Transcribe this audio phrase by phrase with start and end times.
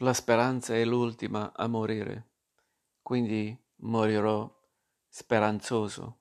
[0.00, 2.32] La speranza è l'ultima a morire,
[3.00, 4.46] quindi morirò
[5.08, 6.18] speranzoso.